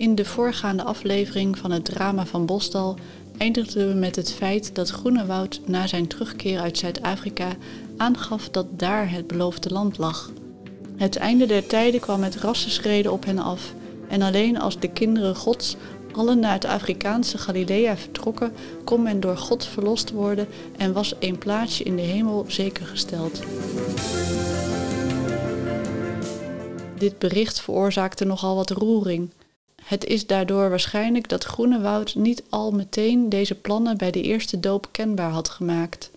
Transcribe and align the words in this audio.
In 0.00 0.14
de 0.14 0.24
voorgaande 0.24 0.82
aflevering 0.82 1.58
van 1.58 1.70
het 1.70 1.84
drama 1.84 2.26
van 2.26 2.46
Bosdal 2.46 2.98
eindigden 3.36 3.88
we 3.88 3.94
met 3.94 4.16
het 4.16 4.32
feit 4.32 4.74
dat 4.74 4.90
Groenewoud 4.90 5.60
na 5.66 5.86
zijn 5.86 6.06
terugkeer 6.06 6.60
uit 6.60 6.78
Zuid-Afrika 6.78 7.48
aangaf 7.96 8.48
dat 8.48 8.66
daar 8.78 9.10
het 9.10 9.26
beloofde 9.26 9.70
land 9.70 9.98
lag. 9.98 10.30
Het 10.96 11.16
einde 11.16 11.46
der 11.46 11.66
tijden 11.66 12.00
kwam 12.00 12.20
met 12.20 12.36
rassenschreden 12.36 13.12
op 13.12 13.24
hen 13.24 13.38
af 13.38 13.74
en 14.08 14.22
alleen 14.22 14.60
als 14.60 14.78
de 14.78 14.88
kinderen 14.88 15.36
Gods 15.36 15.76
allen 16.12 16.38
naar 16.38 16.52
het 16.52 16.64
Afrikaanse 16.64 17.38
Galilea 17.38 17.96
vertrokken, 17.96 18.52
kon 18.84 19.02
men 19.02 19.20
door 19.20 19.36
God 19.36 19.64
verlost 19.64 20.10
worden 20.10 20.48
en 20.76 20.92
was 20.92 21.14
een 21.18 21.38
plaatsje 21.38 21.84
in 21.84 21.96
de 21.96 22.02
hemel 22.02 22.44
zeker 22.48 22.86
gesteld. 22.86 23.42
Dit 26.98 27.18
bericht 27.18 27.60
veroorzaakte 27.60 28.24
nogal 28.24 28.56
wat 28.56 28.70
roering. 28.70 29.30
Het 29.86 30.04
is 30.04 30.26
daardoor 30.26 30.68
waarschijnlijk 30.68 31.28
dat 31.28 31.44
Groenewoud 31.44 32.14
niet 32.14 32.42
al 32.48 32.70
meteen 32.70 33.28
deze 33.28 33.54
plannen 33.54 33.96
bij 33.96 34.10
de 34.10 34.22
eerste 34.22 34.60
doop 34.60 34.88
kenbaar 34.90 35.30
had 35.30 35.48
gemaakt. 35.48 36.10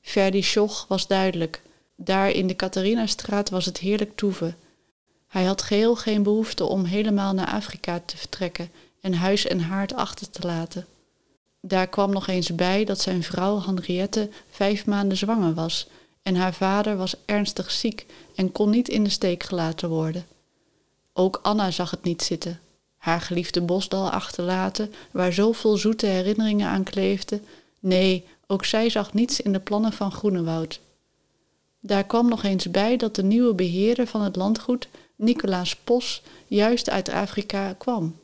Ferdi 0.00 0.42
Schoch 0.42 0.84
was 0.88 1.06
duidelijk. 1.06 1.62
Daar 1.96 2.30
in 2.30 2.46
de 2.46 2.56
Catharinastraat 2.56 3.50
was 3.50 3.64
het 3.64 3.78
heerlijk 3.78 4.16
toeven. 4.16 4.56
Hij 5.26 5.44
had 5.44 5.62
geheel 5.62 5.96
geen 5.96 6.22
behoefte 6.22 6.64
om 6.64 6.84
helemaal 6.84 7.34
naar 7.34 7.46
Afrika 7.46 8.02
te 8.04 8.16
vertrekken 8.16 8.70
en 9.00 9.14
huis 9.14 9.46
en 9.46 9.60
haard 9.60 9.94
achter 9.94 10.30
te 10.30 10.46
laten. 10.46 10.86
Daar 11.60 11.86
kwam 11.86 12.10
nog 12.10 12.26
eens 12.26 12.54
bij 12.54 12.84
dat 12.84 13.00
zijn 13.00 13.22
vrouw 13.22 13.62
Henriette 13.62 14.28
vijf 14.50 14.86
maanden 14.86 15.16
zwanger 15.16 15.54
was 15.54 15.88
en 16.22 16.34
haar 16.34 16.54
vader 16.54 16.96
was 16.96 17.14
ernstig 17.24 17.70
ziek 17.70 18.06
en 18.34 18.52
kon 18.52 18.70
niet 18.70 18.88
in 18.88 19.04
de 19.04 19.10
steek 19.10 19.42
gelaten 19.42 19.88
worden. 19.88 20.26
Ook 21.12 21.38
Anna 21.42 21.70
zag 21.70 21.90
het 21.90 22.02
niet 22.02 22.22
zitten. 22.22 22.60
Haar 23.00 23.20
geliefde 23.20 23.60
bosdal 23.60 24.10
achterlaten, 24.10 24.92
waar 25.10 25.32
zoveel 25.32 25.76
zoete 25.76 26.06
herinneringen 26.06 26.68
aan 26.68 26.82
kleefden. 26.82 27.44
Nee, 27.78 28.24
ook 28.46 28.64
zij 28.64 28.90
zag 28.90 29.12
niets 29.14 29.40
in 29.40 29.52
de 29.52 29.60
plannen 29.60 29.92
van 29.92 30.12
Groenewoud. 30.12 30.80
Daar 31.80 32.04
kwam 32.04 32.28
nog 32.28 32.42
eens 32.42 32.70
bij 32.70 32.96
dat 32.96 33.14
de 33.14 33.22
nieuwe 33.22 33.54
beheerder 33.54 34.06
van 34.06 34.22
het 34.22 34.36
landgoed, 34.36 34.88
Nicolaas 35.16 35.76
Pos, 35.76 36.22
juist 36.46 36.90
uit 36.90 37.08
Afrika 37.08 37.74
kwam. 37.78 38.16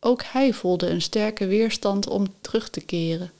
Ook 0.00 0.22
hij 0.22 0.52
voelde 0.52 0.88
een 0.88 1.02
sterke 1.02 1.46
weerstand 1.46 2.08
om 2.08 2.26
terug 2.40 2.70
te 2.70 2.80
keren. 2.80 3.32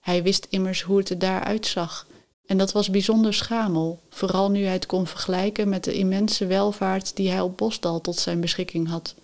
Hij 0.00 0.22
wist 0.22 0.46
immers 0.50 0.82
hoe 0.82 0.98
het 0.98 1.10
er 1.10 1.18
daar 1.18 1.44
uitzag, 1.44 2.06
en 2.46 2.58
dat 2.58 2.72
was 2.72 2.90
bijzonder 2.90 3.34
schamel, 3.34 4.00
vooral 4.08 4.50
nu 4.50 4.64
hij 4.64 4.72
het 4.72 4.86
kon 4.86 5.06
vergelijken 5.06 5.68
met 5.68 5.84
de 5.84 5.92
immense 5.92 6.46
welvaart 6.46 7.16
die 7.16 7.30
hij 7.30 7.40
op 7.40 7.56
Bosdal 7.56 8.00
tot 8.00 8.16
zijn 8.16 8.40
beschikking 8.40 8.88
had. 8.88 9.14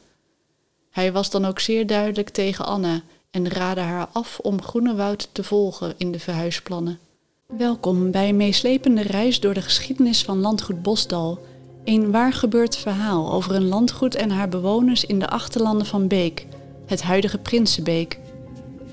Hij 0.96 1.12
was 1.12 1.30
dan 1.30 1.44
ook 1.44 1.58
zeer 1.60 1.86
duidelijk 1.86 2.28
tegen 2.28 2.66
Anna 2.66 3.00
en 3.30 3.48
raadde 3.48 3.80
haar 3.80 4.08
af 4.12 4.38
om 4.42 4.62
Groenewoud 4.62 5.28
te 5.32 5.44
volgen 5.44 5.94
in 5.96 6.12
de 6.12 6.18
verhuisplannen. 6.18 6.98
Welkom 7.46 8.10
bij 8.10 8.28
een 8.28 8.36
meeslepende 8.36 9.02
reis 9.02 9.40
door 9.40 9.54
de 9.54 9.62
geschiedenis 9.62 10.22
van 10.22 10.40
landgoed 10.40 10.82
Bosdal. 10.82 11.38
Een 11.84 12.10
waar 12.10 12.32
gebeurd 12.32 12.76
verhaal 12.76 13.32
over 13.32 13.54
een 13.54 13.68
landgoed 13.68 14.14
en 14.14 14.30
haar 14.30 14.48
bewoners 14.48 15.04
in 15.04 15.18
de 15.18 15.28
achterlanden 15.28 15.86
van 15.86 16.08
Beek, 16.08 16.46
het 16.86 17.02
huidige 17.02 17.38
Prinsenbeek. 17.38 18.18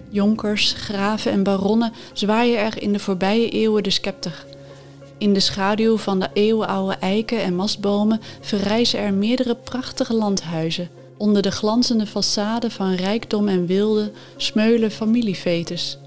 Jonkers, 0.10 0.74
graven 0.74 1.32
en 1.32 1.44
baronnen 1.44 1.94
zwaaien 2.14 2.60
er 2.60 2.82
in 2.82 2.94
de 2.94 3.00
voorbije 3.00 3.50
eeuwen 3.50 3.84
de 3.84 3.90
scepter. 3.90 4.46
In 5.18 5.34
de 5.34 5.40
schaduw 5.40 5.98
van 5.98 6.20
de 6.20 6.30
eeuwenoude 6.34 6.96
eiken 6.96 7.42
en 7.42 7.56
mastbomen 7.56 8.22
verrijzen 8.42 9.00
er 9.00 9.14
meerdere 9.14 9.56
prachtige 9.56 10.14
landhuizen. 10.14 10.90
Onder 11.24 11.42
de 11.42 11.52
glanzende 11.52 12.08
façade 12.08 12.70
van 12.70 12.94
rijkdom 12.94 13.48
en 13.48 13.66
wilde 13.66 14.12
smeulen 14.38 14.92
familievetes. 14.92 15.98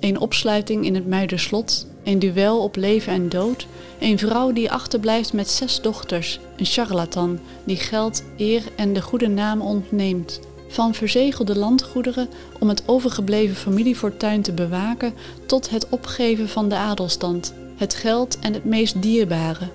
Een 0.00 0.18
opsluiting 0.18 0.84
in 0.84 0.94
het 0.94 1.06
Muiderslot, 1.06 1.86
een 2.04 2.18
duel 2.18 2.62
op 2.62 2.76
leven 2.76 3.12
en 3.12 3.28
dood, 3.28 3.66
een 4.00 4.18
vrouw 4.18 4.52
die 4.52 4.70
achterblijft 4.70 5.32
met 5.32 5.50
zes 5.50 5.80
dochters, 5.80 6.40
een 6.56 6.64
charlatan 6.64 7.38
die 7.64 7.76
geld, 7.76 8.22
eer 8.36 8.62
en 8.76 8.92
de 8.92 9.02
goede 9.02 9.28
naam 9.28 9.60
ontneemt 9.60 10.40
van 10.68 10.94
verzegelde 10.94 11.58
landgoederen 11.58 12.28
om 12.60 12.68
het 12.68 12.82
overgebleven 12.86 13.56
familiefortuin 13.56 14.42
te 14.42 14.52
bewaken 14.52 15.14
tot 15.46 15.70
het 15.70 15.88
opgeven 15.88 16.48
van 16.48 16.68
de 16.68 16.76
adelstand, 16.76 17.54
het 17.76 17.94
geld 17.94 18.38
en 18.38 18.52
het 18.52 18.64
meest 18.64 19.02
dierbare, 19.02 19.68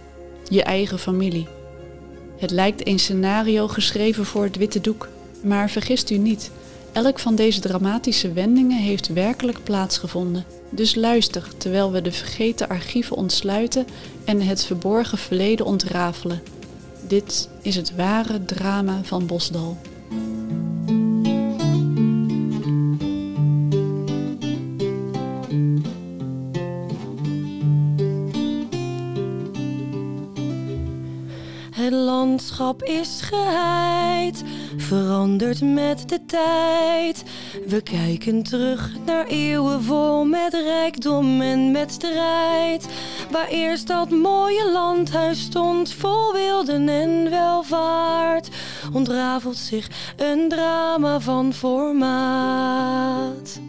je 0.50 0.64
eigen 0.64 1.00
familie. 1.00 1.59
Het 2.40 2.52
lijkt 2.52 2.88
een 2.88 3.00
scenario 3.00 3.68
geschreven 3.68 4.26
voor 4.26 4.44
het 4.44 4.56
witte 4.56 4.82
doek, 4.82 5.08
maar 5.44 5.70
vergist 5.70 6.10
u 6.10 6.18
niet, 6.18 6.52
elk 6.92 7.20
van 7.20 7.36
deze 7.36 7.60
dramatische 7.60 8.34
wendingen 8.34 8.82
heeft 8.82 9.14
werkelijk 9.14 9.64
plaatsgevonden. 9.64 10.46
Dus 10.70 10.96
luister 10.96 11.48
terwijl 11.58 11.92
we 11.92 12.02
de 12.02 12.12
vergeten 12.12 12.70
archieven 12.70 13.16
ontsluiten 13.16 13.86
en 14.26 14.42
het 14.42 14.66
verborgen 14.66 15.18
verleden 15.18 15.66
ontrafelen. 15.66 16.42
Dit 17.08 17.50
is 17.62 17.76
het 17.76 17.96
ware 17.96 18.46
drama 18.46 19.00
van 19.04 19.26
Bosdal. 19.26 19.78
Landschap 31.92 32.84
is 32.84 33.22
geheid, 33.22 34.44
verandert 34.78 35.62
met 35.62 36.10
de 36.10 36.26
tijd. 36.26 37.24
We 37.68 37.82
kijken 37.82 38.44
terug 38.44 38.92
naar 39.06 39.26
eeuwen 39.26 39.84
vol 39.84 40.26
met 40.26 40.54
rijkdom 40.54 41.42
en 41.42 41.72
met 41.72 41.92
strijd. 41.92 42.88
Waar 43.32 43.48
eerst 43.48 43.88
dat 43.88 44.10
mooie 44.10 44.72
landhuis 44.72 45.42
stond, 45.42 45.94
vol 45.94 46.34
wilden 46.34 46.90
en 46.90 47.30
welvaart, 47.30 48.50
ontrafelt 48.94 49.58
zich 49.58 49.90
een 50.18 50.50
drama 50.50 51.20
van 51.20 51.54
formaat. 51.54 53.60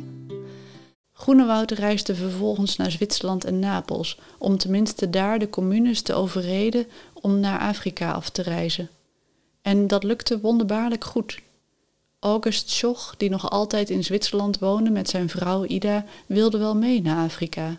Groenewoud 1.21 1.71
reisde 1.71 2.15
vervolgens 2.15 2.77
naar 2.77 2.91
Zwitserland 2.91 3.45
en 3.45 3.59
Napels 3.59 4.19
om 4.39 4.59
tenminste 4.59 5.11
daar 5.11 5.39
de 5.39 5.51
communes 5.51 6.03
te 6.03 6.15
overreden 6.15 6.87
om 7.21 7.41
naar 7.41 7.59
Afrika 7.59 8.13
af 8.13 8.31
te 8.31 8.43
reizen. 8.43 8.91
En 9.63 9.87
dat 9.87 10.05
lukte 10.05 10.41
wonderbaarlijk 10.41 11.05
goed. 11.05 11.39
August 12.21 12.71
Schoch, 12.71 13.15
die 13.17 13.31
nog 13.31 13.51
altijd 13.51 13.91
in 13.91 14.05
Zwitserland 14.05 14.59
woonde 14.59 14.91
met 14.91 15.09
zijn 15.09 15.29
vrouw 15.29 15.65
Ida, 15.65 16.05
wilde 16.27 16.59
wel 16.59 16.77
mee 16.77 17.03
naar 17.03 17.25
Afrika. 17.25 17.79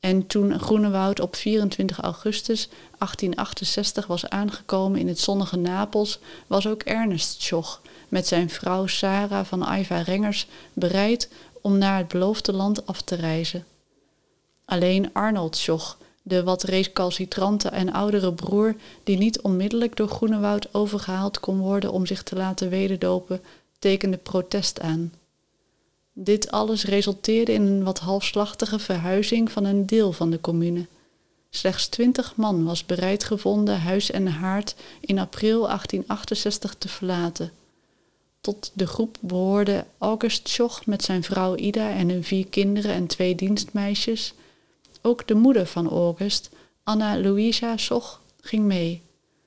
En 0.00 0.26
toen 0.26 0.60
Groenewoud 0.60 1.20
op 1.20 1.36
24 1.36 2.00
augustus 2.00 2.68
1868 2.68 4.06
was 4.06 4.28
aangekomen 4.28 5.00
in 5.00 5.08
het 5.08 5.20
zonnige 5.20 5.56
Napels, 5.56 6.18
was 6.46 6.66
ook 6.66 6.82
Ernest 6.82 7.42
Schoch 7.42 7.80
met 8.08 8.26
zijn 8.26 8.50
vrouw 8.50 8.86
Sarah 8.86 9.44
van 9.44 9.62
Aiva 9.62 10.00
Rengers 10.00 10.46
bereid 10.72 11.28
om 11.60 11.78
naar 11.78 11.98
het 11.98 12.08
beloofde 12.08 12.52
land 12.52 12.86
af 12.86 13.02
te 13.02 13.14
reizen. 13.14 13.64
Alleen 14.64 15.12
Arnold 15.12 15.56
Schoch, 15.56 15.98
de 16.28 16.42
wat 16.42 16.62
recalcitrante 16.62 17.68
en 17.68 17.92
oudere 17.92 18.32
broer, 18.32 18.74
die 19.04 19.18
niet 19.18 19.40
onmiddellijk 19.40 19.96
door 19.96 20.08
Groenewoud 20.08 20.74
overgehaald 20.74 21.40
kon 21.40 21.58
worden 21.58 21.92
om 21.92 22.06
zich 22.06 22.22
te 22.22 22.36
laten 22.36 22.68
wederdopen, 22.68 23.40
tekende 23.78 24.16
protest 24.16 24.80
aan. 24.80 25.12
Dit 26.12 26.50
alles 26.50 26.84
resulteerde 26.84 27.52
in 27.52 27.62
een 27.62 27.84
wat 27.84 27.98
halfslachtige 27.98 28.78
verhuizing 28.78 29.52
van 29.52 29.64
een 29.64 29.86
deel 29.86 30.12
van 30.12 30.30
de 30.30 30.40
commune. 30.40 30.86
Slechts 31.50 31.86
twintig 31.86 32.36
man 32.36 32.64
was 32.64 32.86
bereid 32.86 33.24
gevonden 33.24 33.80
huis 33.80 34.10
en 34.10 34.26
haard 34.26 34.74
in 35.00 35.18
april 35.18 35.60
1868 35.62 36.74
te 36.78 36.88
verlaten. 36.88 37.52
Tot 38.40 38.70
de 38.74 38.86
groep 38.86 39.16
behoorde 39.20 39.84
August 39.98 40.48
Schoch 40.48 40.86
met 40.86 41.04
zijn 41.04 41.22
vrouw 41.22 41.56
Ida 41.56 41.90
en 41.90 42.08
hun 42.08 42.24
vier 42.24 42.46
kinderen 42.46 42.92
en 42.92 43.06
twee 43.06 43.34
dienstmeisjes. 43.34 44.34
Ook 45.06 45.26
de 45.26 45.34
moeder 45.34 45.66
van 45.66 45.88
August, 45.88 46.50
Anna 46.82 47.18
Louisa 47.18 47.76
Schoch, 47.76 48.20
ging 48.40 48.64
mee. 48.64 49.02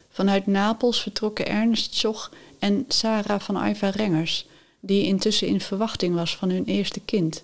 Vanuit 0.10 0.48
Napels 0.48 1.02
vertrokken 1.02 1.48
Ernst 1.48 1.96
Schoch 1.96 2.32
en 2.60 2.86
Sarah 2.88 3.40
van 3.40 3.58
Aiva 3.58 3.90
Rengers, 3.90 4.46
die 4.80 5.04
intussen 5.04 5.48
in 5.48 5.62
verwachting 5.62 6.16
was 6.16 6.36
van 6.36 6.50
hun 6.50 6.66
eerste 6.66 7.00
kind. 7.00 7.44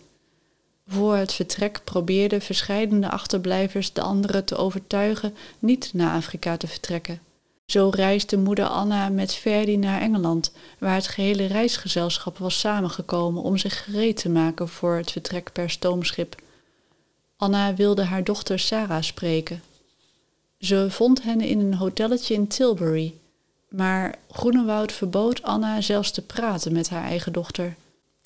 Voor 0.88 1.16
het 1.16 1.34
vertrek 1.34 1.82
probeerden 1.84 2.42
verscheidene 2.42 3.10
achterblijvers 3.10 3.94
de 3.94 4.02
anderen 4.02 4.46
te 4.46 4.56
overtuigen 4.56 5.36
niet 5.60 5.90
naar 5.94 6.16
Afrika 6.16 6.58
te 6.58 6.68
vertrekken. 6.68 7.20
Zo 7.66 7.90
reisde 7.90 8.38
moeder 8.38 8.66
Anna 8.66 9.10
met 9.10 9.34
Ferdi 9.34 9.78
naar 9.78 10.02
Engeland, 10.02 10.52
waar 10.80 10.96
het 10.96 11.08
gehele 11.08 11.46
reisgezelschap 11.46 12.38
was 12.38 12.60
samengekomen 12.60 13.42
om 13.42 13.58
zich 13.58 13.84
gereed 13.84 14.18
te 14.18 14.30
maken 14.30 14.70
voor 14.70 14.96
het 14.96 15.12
vertrek 15.12 15.52
per 15.52 15.70
stoomschip. 15.70 16.44
Anna 17.38 17.74
wilde 17.74 18.04
haar 18.04 18.24
dochter 18.24 18.60
Sarah 18.60 19.02
spreken. 19.02 19.62
Ze 20.60 20.88
vond 20.90 21.24
hen 21.24 21.42
in 21.42 21.60
een 21.60 21.74
hotelletje 21.74 22.34
in 22.34 22.48
Tilbury. 22.48 23.14
Maar 23.70 24.16
Groenewoud 24.32 24.92
verbood 24.92 25.44
Anna 25.44 25.82
zelfs 25.82 26.12
te 26.12 26.22
praten 26.22 26.74
met 26.74 26.90
haar 26.90 27.04
eigen 27.04 27.34
dochter. 27.34 27.76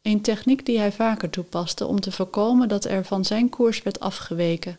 Een 0.01 0.21
techniek 0.21 0.65
die 0.65 0.77
hij 0.77 0.91
vaker 0.91 1.29
toepaste 1.29 1.85
om 1.85 1.99
te 1.99 2.11
voorkomen 2.11 2.67
dat 2.67 2.85
er 2.85 3.05
van 3.05 3.25
zijn 3.25 3.49
koers 3.49 3.83
werd 3.83 3.99
afgeweken. 3.99 4.77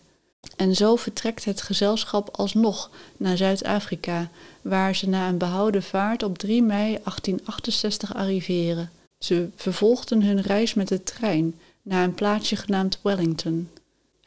En 0.56 0.74
zo 0.74 0.96
vertrekt 0.96 1.44
het 1.44 1.62
gezelschap 1.62 2.36
alsnog 2.36 2.90
naar 3.16 3.36
Zuid-Afrika, 3.36 4.30
waar 4.62 4.94
ze 4.94 5.08
na 5.08 5.28
een 5.28 5.38
behouden 5.38 5.82
vaart 5.82 6.22
op 6.22 6.38
3 6.38 6.62
mei 6.62 6.86
1868 6.86 8.14
arriveren. 8.14 8.90
Ze 9.18 9.48
vervolgden 9.56 10.22
hun 10.22 10.40
reis 10.40 10.74
met 10.74 10.88
de 10.88 11.02
trein 11.02 11.54
naar 11.82 12.04
een 12.04 12.14
plaatsje 12.14 12.56
genaamd 12.56 12.98
Wellington. 13.02 13.68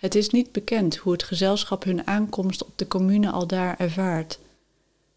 Het 0.03 0.15
is 0.15 0.29
niet 0.29 0.51
bekend 0.51 0.95
hoe 0.95 1.11
het 1.11 1.23
gezelschap 1.23 1.83
hun 1.83 2.07
aankomst 2.07 2.63
op 2.63 2.71
de 2.75 2.87
commune 2.87 3.31
aldaar 3.31 3.75
ervaart. 3.77 4.39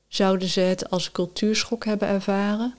Zouden 0.08 0.48
ze 0.48 0.60
het 0.60 0.90
als 0.90 1.12
cultuurschok 1.12 1.84
hebben 1.84 2.08
ervaren? 2.08 2.74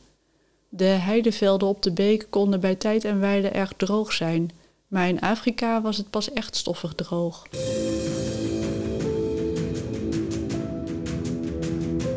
De 0.69 0.86
heidevelden 0.86 1.68
op 1.68 1.83
de 1.83 1.92
beek 1.92 2.27
konden 2.30 2.59
bij 2.59 2.75
tijd 2.75 3.04
en 3.06 3.19
wijle 3.19 3.48
erg 3.48 3.74
droog 3.77 4.13
zijn, 4.13 4.51
maar 4.88 5.07
in 5.07 5.19
Afrika 5.19 5.81
was 5.81 5.98
het 5.98 6.09
pas 6.09 6.31
echt 6.31 6.56
stoffig 6.56 6.94
droog. 6.94 7.48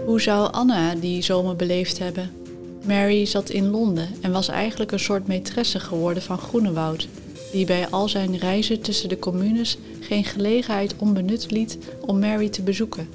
Hoe 0.04 0.20
zou 0.20 0.52
Anna 0.52 0.94
die 0.94 1.22
zomer 1.22 1.56
beleefd 1.56 1.98
hebben? 1.98 2.30
Mary 2.86 3.24
zat 3.24 3.48
in 3.48 3.70
Londen 3.70 4.08
en 4.20 4.32
was 4.32 4.48
eigenlijk 4.48 4.92
een 4.92 4.98
soort 4.98 5.24
maîtresse 5.28 5.80
geworden 5.80 6.22
van 6.22 6.38
Groenewoud, 6.38 7.08
die 7.52 7.66
bij 7.66 7.88
al 7.88 8.08
zijn 8.08 8.38
reizen 8.38 8.80
tussen 8.80 9.08
de 9.08 9.18
communes 9.18 9.78
geen 10.00 10.24
gelegenheid 10.24 10.94
onbenut 10.96 11.50
liet 11.50 11.78
om 12.00 12.18
Mary 12.18 12.48
te 12.48 12.62
bezoeken. 12.62 13.08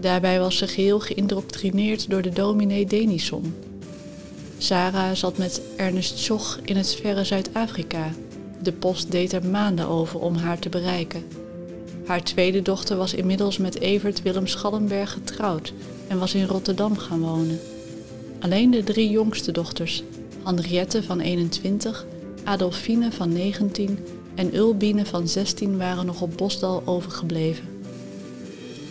Daarbij 0.00 0.40
was 0.40 0.56
ze 0.56 0.66
geheel 0.66 1.00
geïndoctrineerd 1.00 2.10
door 2.10 2.22
de 2.22 2.30
dominee 2.30 2.86
Denison. 2.86 3.54
Sarah 4.58 5.14
zat 5.14 5.38
met 5.38 5.62
Ernest 5.76 6.18
Schoch 6.18 6.58
in 6.64 6.76
het 6.76 6.94
verre 6.94 7.24
Zuid-Afrika. 7.24 8.12
De 8.62 8.72
post 8.72 9.10
deed 9.10 9.32
er 9.32 9.46
maanden 9.46 9.86
over 9.86 10.20
om 10.20 10.34
haar 10.34 10.58
te 10.58 10.68
bereiken. 10.68 11.24
Haar 12.06 12.22
tweede 12.22 12.62
dochter 12.62 12.96
was 12.96 13.14
inmiddels 13.14 13.58
met 13.58 13.80
Evert 13.80 14.22
Willem 14.22 14.46
Schallenberg 14.46 15.12
getrouwd 15.12 15.72
en 16.08 16.18
was 16.18 16.34
in 16.34 16.46
Rotterdam 16.46 16.98
gaan 16.98 17.20
wonen. 17.20 17.60
Alleen 18.40 18.70
de 18.70 18.84
drie 18.84 19.10
jongste 19.10 19.52
dochters, 19.52 20.02
Henriette 20.44 21.02
van 21.02 21.20
21, 21.20 22.06
Adolfine 22.44 23.12
van 23.12 23.32
19 23.32 23.98
en 24.34 24.56
Ulbine 24.56 25.06
van 25.06 25.28
16 25.28 25.78
waren 25.78 26.06
nog 26.06 26.20
op 26.20 26.36
Bosdal 26.36 26.82
overgebleven. 26.84 27.68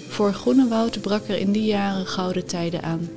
Voor 0.07 0.34
Groenewoud 0.34 1.01
brak 1.01 1.28
er 1.28 1.38
in 1.38 1.51
die 1.51 1.66
jaren 1.66 2.06
gouden 2.06 2.46
tijden 2.46 2.84
aan. 2.84 3.10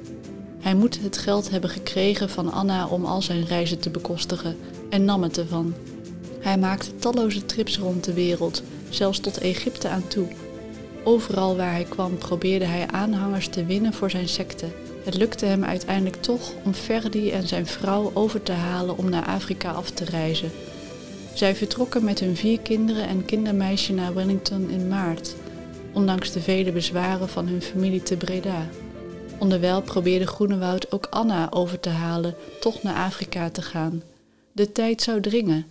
Hij 0.61 0.75
moet 0.75 1.01
het 1.01 1.19
geld 1.19 1.51
hebben 1.51 1.71
gekregen 1.71 2.31
van 2.31 2.53
Anna 2.53 2.87
om 2.87 3.05
al 3.05 3.23
zijn 3.23 3.45
reizen 3.45 3.79
te 3.79 3.91
bekostigen 3.91 4.57
en 4.91 5.05
nam 5.05 5.23
het 5.23 5.39
ervan. 5.39 5.75
Hij 6.41 6.59
maakte 6.59 6.97
talloze 6.97 7.47
trips 7.47 7.79
rond 7.79 8.05
de 8.05 8.13
wereld, 8.13 8.63
zelfs 8.89 9.21
tot 9.21 9.39
Egypte 9.39 9.89
aan 9.89 10.09
toe. 10.09 10.29
Overal 11.05 11.57
waar 11.57 11.73
hij 11.73 11.87
kwam 11.89 12.19
probeerde 12.19 12.65
hij 12.65 12.87
aanhangers 12.87 13.49
te 13.49 13.65
winnen 13.65 13.93
voor 13.93 14.11
zijn 14.11 14.29
secte. 14.29 14.67
Het 15.05 15.15
lukte 15.15 15.47
hem 15.47 15.65
uiteindelijk 15.65 16.23
toch 16.23 16.53
om 16.65 16.75
Ferdi 16.75 17.31
en 17.31 17.49
zijn 17.49 17.67
vrouw 17.67 18.11
over 18.15 18.43
te 18.43 18.53
halen 18.53 18.99
om 18.99 19.11
naar 19.11 19.27
Afrika 19.27 19.71
af 19.71 19.91
te 19.91 20.05
reizen. 20.05 20.51
Zij 21.35 21.57
vertrokken 21.57 22.05
met 22.05 22.21
hun 22.21 22.37
vier 22.37 22.61
kinderen 22.61 23.09
en 23.09 23.25
kindermeisje 23.25 23.93
naar 23.93 24.15
Wellington 24.15 24.71
in 24.71 24.89
maart, 24.89 25.35
ondanks 25.93 26.33
de 26.33 26.41
vele 26.41 26.73
bezwaren 26.73 27.29
van 27.29 27.47
hun 27.47 27.63
familie 27.63 28.03
te 28.03 28.17
Breda. 28.17 28.69
Onderwijl 29.39 29.83
probeerde 29.83 30.27
Groenewoud 30.27 30.93
ook 30.93 31.07
Anna 31.11 31.51
over 31.51 31.81
te 31.81 31.89
halen 31.89 32.35
toch 32.61 32.83
naar 32.83 32.97
Afrika 32.97 33.51
te 33.51 33.63
gaan. 33.63 34.03
De 34.53 34.73
tijd 34.73 35.03
zou 35.03 35.21
dringen. 35.21 35.67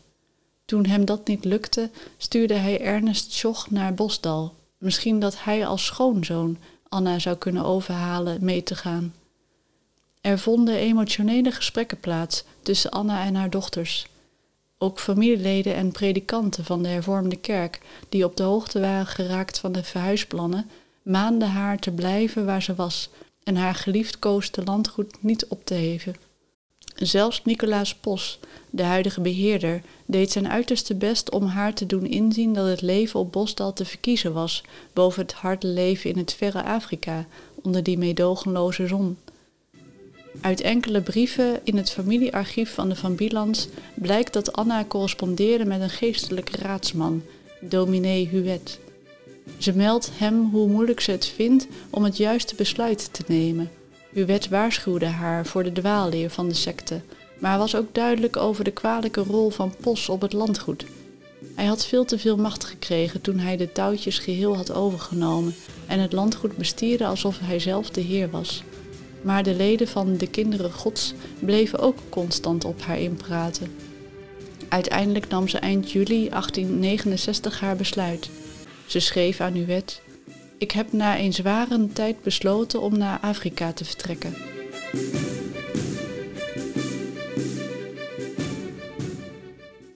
Toen 0.65 0.85
hem 0.85 1.05
dat 1.05 1.27
niet 1.27 1.45
lukte, 1.45 1.89
stuurde 2.17 2.53
hij 2.53 2.81
Ernest 2.81 3.31
Schoch 3.31 3.69
naar 3.69 3.93
Bosdal. 3.93 4.53
Misschien 4.77 5.19
dat 5.19 5.43
hij 5.43 5.67
als 5.67 5.85
schoonzoon 5.85 6.57
Anna 6.89 7.19
zou 7.19 7.35
kunnen 7.35 7.65
overhalen 7.65 8.43
mee 8.45 8.63
te 8.63 8.75
gaan. 8.75 9.13
Er 10.21 10.39
vonden 10.39 10.75
emotionele 10.75 11.51
gesprekken 11.51 11.99
plaats 11.99 12.43
tussen 12.61 12.91
Anna 12.91 13.25
en 13.25 13.35
haar 13.35 13.49
dochters. 13.49 14.07
Ook 14.77 14.99
familieleden 14.99 15.75
en 15.75 15.91
predikanten 15.91 16.65
van 16.65 16.83
de 16.83 16.89
hervormde 16.89 17.35
kerk, 17.35 17.79
die 18.09 18.25
op 18.25 18.37
de 18.37 18.43
hoogte 18.43 18.79
waren 18.79 19.05
geraakt 19.05 19.59
van 19.59 19.71
de 19.71 19.83
verhuisplannen, 19.83 20.69
maanden 21.01 21.49
haar 21.49 21.79
te 21.79 21.91
blijven 21.91 22.45
waar 22.45 22.61
ze 22.61 22.75
was 22.75 23.09
en 23.43 23.55
haar 23.55 23.75
geliefdkoosde 23.75 24.63
landgoed 24.63 25.15
niet 25.19 25.45
op 25.45 25.65
te 25.65 25.73
heven. 25.73 26.15
Zelfs 26.95 27.41
Nicolaas 27.43 27.95
Pos, 27.95 28.39
de 28.69 28.83
huidige 28.83 29.21
beheerder, 29.21 29.81
deed 30.05 30.31
zijn 30.31 30.49
uiterste 30.49 30.95
best 30.95 31.31
om 31.31 31.45
haar 31.45 31.73
te 31.73 31.85
doen 31.85 32.05
inzien 32.05 32.53
dat 32.53 32.67
het 32.67 32.81
leven 32.81 33.19
op 33.19 33.31
Bosdal 33.31 33.73
te 33.73 33.85
verkiezen 33.85 34.33
was 34.33 34.63
boven 34.93 35.21
het 35.21 35.33
harde 35.33 35.67
leven 35.67 36.09
in 36.09 36.17
het 36.17 36.33
verre 36.33 36.63
Afrika 36.63 37.25
onder 37.61 37.83
die 37.83 37.97
meedogenloze 37.97 38.87
zon. 38.87 39.17
Uit 40.41 40.61
enkele 40.61 41.01
brieven 41.01 41.59
in 41.63 41.77
het 41.77 41.91
familiearchief 41.91 42.73
van 42.73 42.89
de 42.89 42.95
Van 42.95 43.15
Bielans 43.15 43.67
blijkt 43.93 44.33
dat 44.33 44.53
Anna 44.53 44.85
correspondeerde 44.85 45.65
met 45.65 45.81
een 45.81 45.89
geestelijke 45.89 46.57
raadsman, 46.57 47.23
dominee 47.59 48.27
Huet. 48.27 48.79
Ze 49.57 49.75
meldt 49.75 50.11
hem 50.13 50.49
hoe 50.51 50.67
moeilijk 50.67 50.99
ze 50.99 51.11
het 51.11 51.25
vindt 51.25 51.67
om 51.89 52.03
het 52.03 52.17
juiste 52.17 52.55
besluit 52.55 53.13
te 53.13 53.23
nemen. 53.27 53.71
Huet 54.13 54.49
waarschuwde 54.49 55.05
haar 55.05 55.45
voor 55.45 55.63
de 55.63 55.71
dwaalleer 55.71 56.29
van 56.29 56.47
de 56.47 56.55
secte, 56.55 57.01
maar 57.39 57.57
was 57.57 57.75
ook 57.75 57.93
duidelijk 57.95 58.37
over 58.37 58.63
de 58.63 58.71
kwalijke 58.71 59.21
rol 59.21 59.49
van 59.49 59.73
Pos 59.81 60.09
op 60.09 60.21
het 60.21 60.33
landgoed. 60.33 60.85
Hij 61.55 61.65
had 61.65 61.85
veel 61.85 62.05
te 62.05 62.19
veel 62.19 62.37
macht 62.37 62.63
gekregen 62.63 63.21
toen 63.21 63.37
hij 63.37 63.57
de 63.57 63.71
touwtjes 63.71 64.19
geheel 64.19 64.55
had 64.55 64.73
overgenomen 64.73 65.55
en 65.87 65.99
het 65.99 66.13
landgoed 66.13 66.57
bestierde 66.57 67.05
alsof 67.05 67.39
hij 67.39 67.59
zelf 67.59 67.89
de 67.89 68.01
heer 68.01 68.29
was. 68.29 68.63
Maar 69.21 69.43
de 69.43 69.55
leden 69.55 69.87
van 69.87 70.17
de 70.17 70.27
kinderen 70.27 70.71
gods 70.71 71.13
bleven 71.39 71.79
ook 71.79 71.97
constant 72.09 72.65
op 72.65 72.81
haar 72.81 72.99
inpraten. 72.99 73.75
Uiteindelijk 74.69 75.27
nam 75.27 75.47
ze 75.47 75.57
eind 75.57 75.91
juli 75.91 76.29
1869 76.29 77.59
haar 77.59 77.75
besluit. 77.75 78.29
Ze 78.85 78.99
schreef 78.99 79.39
aan 79.39 79.53
Huet: 79.53 80.01
Ik 80.57 80.71
heb 80.71 80.91
na 80.91 81.19
een 81.19 81.33
zware 81.33 81.87
tijd 81.93 82.21
besloten 82.21 82.81
om 82.81 82.97
naar 82.97 83.19
Afrika 83.19 83.73
te 83.73 83.85
vertrekken. 83.85 84.35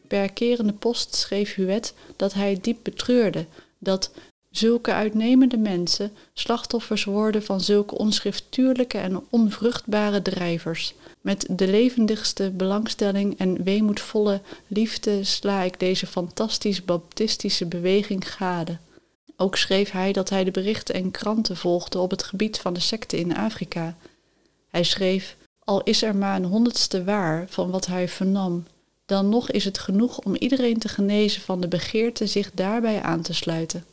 Per 0.08 0.34
kerende 0.34 0.74
post 0.74 1.16
schreef 1.16 1.56
Huet 1.56 1.94
dat 2.16 2.34
hij 2.34 2.58
diep 2.62 2.78
betreurde 2.82 3.46
dat 3.80 4.12
zulke 4.58 4.94
uitnemende 4.94 5.58
mensen 5.58 6.12
slachtoffers 6.34 7.04
worden 7.04 7.44
van 7.44 7.62
zulke 7.62 7.98
onschriftuurlijke 7.98 8.98
en 8.98 9.24
onvruchtbare 9.30 10.22
drijvers. 10.22 10.94
Met 11.22 11.46
de 11.50 11.68
levendigste 11.68 12.50
belangstelling 12.50 13.38
en 13.40 13.64
weemoedvolle 13.64 14.42
liefde 14.68 15.24
sla 15.24 15.62
ik 15.62 15.80
deze 15.80 16.08
fantastisch 16.08 16.86
baptistische 16.86 17.66
beweging 17.66 18.32
gade. 18.32 18.78
Ook 19.38 19.56
schreef 19.58 19.92
hij 19.92 20.12
dat 20.12 20.30
hij 20.30 20.44
de 20.44 20.52
berichten 20.52 20.96
en 20.96 21.12
kranten 21.12 21.58
volgde 21.58 22.00
op 22.00 22.12
het 22.12 22.24
gebied 22.24 22.58
van 22.58 22.74
de 22.74 22.80
secte 22.80 23.18
in 23.18 23.38
Afrika. 23.38 23.96
Hij 24.70 24.84
schreef, 24.84 25.36
al 25.60 25.84
is 25.84 26.04
er 26.04 26.16
maar 26.16 26.36
een 26.36 26.46
honderdste 26.46 27.04
waar 27.04 27.46
van 27.50 27.70
wat 27.70 27.86
hij 27.86 28.08
vernam, 28.08 28.66
dan 29.06 29.30
nog 29.30 29.52
is 29.52 29.66
het 29.66 29.78
genoeg 29.78 30.20
om 30.20 30.36
iedereen 30.36 30.78
te 30.78 30.88
genezen 30.88 31.42
van 31.42 31.62
de 31.62 31.68
begeerte 31.68 32.28
zich 32.28 32.52
daarbij 32.54 33.02
aan 33.02 33.22
te 33.22 33.34
sluiten. 33.34 33.86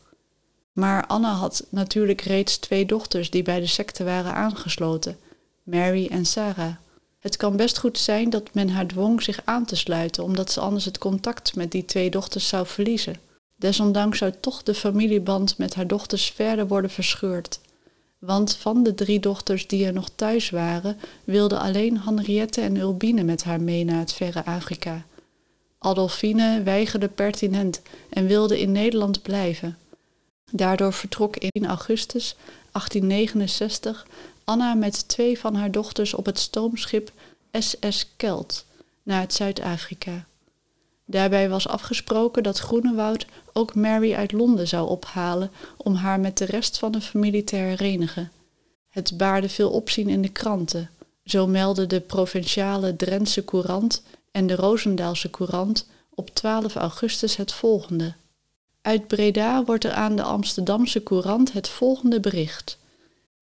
Maar 0.72 1.06
Anna 1.06 1.32
had 1.32 1.66
natuurlijk 1.68 2.20
reeds 2.20 2.56
twee 2.56 2.86
dochters 2.86 3.30
die 3.30 3.42
bij 3.42 3.60
de 3.60 3.66
secte 3.66 4.04
waren 4.04 4.34
aangesloten, 4.34 5.18
Mary 5.62 6.06
en 6.10 6.26
Sarah. 6.26 6.74
Het 7.18 7.36
kan 7.36 7.56
best 7.56 7.78
goed 7.78 7.98
zijn 7.98 8.30
dat 8.30 8.54
men 8.54 8.68
haar 8.68 8.86
dwong 8.86 9.22
zich 9.22 9.40
aan 9.44 9.64
te 9.64 9.76
sluiten, 9.76 10.24
omdat 10.24 10.50
ze 10.50 10.60
anders 10.60 10.84
het 10.84 10.98
contact 10.98 11.56
met 11.56 11.70
die 11.70 11.84
twee 11.84 12.10
dochters 12.10 12.48
zou 12.48 12.66
verliezen. 12.66 13.16
Desondanks 13.56 14.18
zou 14.18 14.32
toch 14.40 14.62
de 14.62 14.74
familieband 14.74 15.58
met 15.58 15.74
haar 15.74 15.86
dochters 15.86 16.30
verder 16.30 16.66
worden 16.66 16.90
verscheurd. 16.90 17.60
Want 18.18 18.56
van 18.56 18.82
de 18.82 18.94
drie 18.94 19.20
dochters 19.20 19.66
die 19.66 19.86
er 19.86 19.92
nog 19.92 20.08
thuis 20.14 20.50
waren, 20.50 20.98
wilden 21.24 21.60
alleen 21.60 22.00
Henriette 22.00 22.60
en 22.60 22.76
Ulbine 22.76 23.22
met 23.22 23.44
haar 23.44 23.60
mee 23.60 23.84
naar 23.84 23.98
het 23.98 24.12
verre 24.12 24.44
Afrika. 24.44 25.04
Adolfine 25.78 26.62
weigerde 26.62 27.08
pertinent 27.08 27.82
en 28.10 28.26
wilde 28.26 28.60
in 28.60 28.72
Nederland 28.72 29.22
blijven. 29.22 29.78
Daardoor 30.52 30.92
vertrok 30.92 31.36
in 31.36 31.66
augustus 31.66 32.36
1869 32.72 34.06
Anna 34.44 34.74
met 34.74 35.08
twee 35.08 35.38
van 35.38 35.54
haar 35.54 35.70
dochters 35.70 36.14
op 36.14 36.26
het 36.26 36.38
stoomschip 36.38 37.12
SS 37.52 38.06
Kelt 38.16 38.64
naar 39.02 39.20
het 39.20 39.34
Zuid-Afrika. 39.34 40.24
Daarbij 41.04 41.48
was 41.48 41.68
afgesproken 41.68 42.42
dat 42.42 42.58
Groenewoud 42.58 43.26
ook 43.52 43.74
Mary 43.74 44.14
uit 44.14 44.32
Londen 44.32 44.68
zou 44.68 44.88
ophalen 44.88 45.50
om 45.76 45.94
haar 45.94 46.20
met 46.20 46.38
de 46.38 46.44
rest 46.44 46.78
van 46.78 46.92
de 46.92 47.00
familie 47.00 47.44
te 47.44 47.56
herenigen. 47.56 48.30
Het 48.88 49.16
baarde 49.16 49.48
veel 49.48 49.70
opzien 49.70 50.08
in 50.08 50.22
de 50.22 50.28
kranten. 50.28 50.90
Zo 51.24 51.46
meldde 51.46 51.86
de 51.86 52.00
provinciale 52.00 52.96
Drentse 52.96 53.44
Courant 53.44 54.02
en 54.30 54.46
de 54.46 54.54
Roosendaalse 54.54 55.30
Courant 55.30 55.86
op 56.14 56.30
12 56.30 56.74
augustus 56.74 57.36
het 57.36 57.52
volgende. 57.52 58.14
Uit 58.82 59.06
Breda 59.06 59.64
wordt 59.64 59.84
er 59.84 59.92
aan 59.92 60.16
de 60.16 60.22
Amsterdamse 60.22 61.02
Courant 61.02 61.52
het 61.52 61.68
volgende 61.68 62.20
bericht. 62.20 62.78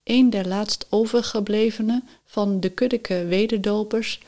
Een 0.04 0.30
der 0.30 0.48
laatst 0.48 0.86
overgeblevenen 0.90 2.08
van 2.24 2.60
de 2.60 2.68
kuddeke 2.68 3.24
wederdopers, 3.24 4.20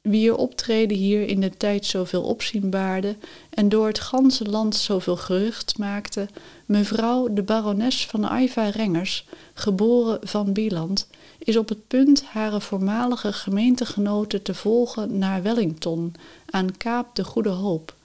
wier 0.00 0.36
optreden 0.36 0.96
hier 0.96 1.28
in 1.28 1.40
de 1.40 1.56
tijd 1.56 1.86
zoveel 1.86 2.22
opzien 2.22 2.70
baarde 2.70 3.16
en 3.50 3.68
door 3.68 3.86
het 3.86 4.00
ganse 4.00 4.44
land 4.44 4.76
zoveel 4.76 5.16
gerucht 5.16 5.78
maakte, 5.78 6.28
mevrouw 6.66 7.32
de 7.32 7.42
barones 7.42 8.06
van 8.06 8.24
Aiva 8.24 8.68
Rengers, 8.68 9.26
geboren 9.54 10.18
van 10.22 10.52
Bieland, 10.52 11.08
is 11.38 11.56
op 11.56 11.68
het 11.68 11.86
punt 11.86 12.22
haar 12.22 12.60
voormalige 12.60 13.32
gemeentegenoten 13.32 14.42
te 14.42 14.54
volgen 14.54 15.18
naar 15.18 15.42
Wellington, 15.42 16.14
aan 16.50 16.76
Kaap 16.76 17.14
de 17.14 17.24
Goede 17.24 17.48
Hoop. 17.48 17.96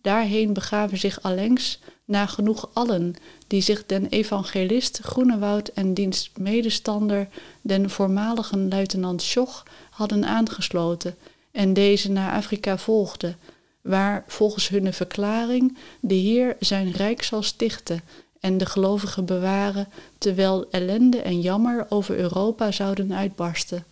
Daarheen 0.00 0.52
begaven 0.52 0.98
zich 0.98 1.22
allengs 1.22 1.78
nagenoeg 2.04 2.68
allen 2.72 3.14
die 3.46 3.60
zich 3.60 3.86
den 3.86 4.06
evangelist 4.06 4.98
Groenewoud 5.02 5.68
en 5.68 5.94
diens 5.94 6.30
medestander, 6.38 7.28
den 7.60 7.90
voormaligen 7.90 8.68
luitenant 8.68 9.22
Schoch, 9.22 9.62
hadden 9.90 10.24
aangesloten 10.24 11.16
en 11.50 11.72
deze 11.72 12.10
naar 12.10 12.32
Afrika 12.32 12.78
volgden, 12.78 13.36
waar 13.80 14.24
volgens 14.26 14.68
hun 14.68 14.92
verklaring 14.92 15.76
de 16.00 16.14
Heer 16.14 16.56
zijn 16.60 16.92
rijk 16.92 17.22
zal 17.22 17.42
stichten 17.42 18.00
en 18.40 18.58
de 18.58 18.66
gelovigen 18.66 19.24
bewaren, 19.24 19.88
terwijl 20.18 20.70
ellende 20.70 21.20
en 21.20 21.40
jammer 21.40 21.86
over 21.88 22.18
Europa 22.18 22.70
zouden 22.70 23.14
uitbarsten. 23.14 23.84